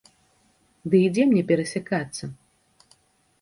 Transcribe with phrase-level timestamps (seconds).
[0.93, 2.25] Ды і дзе мне перасякацца?